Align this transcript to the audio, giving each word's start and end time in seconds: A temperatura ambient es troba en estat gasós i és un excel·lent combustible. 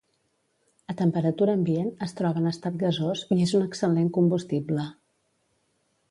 A 0.91 0.93
temperatura 1.01 1.53
ambient 1.57 1.91
es 2.05 2.15
troba 2.21 2.41
en 2.43 2.51
estat 2.51 2.79
gasós 2.83 3.21
i 3.35 3.37
és 3.43 3.53
un 3.59 3.65
excel·lent 3.67 4.09
combustible. 4.17 4.87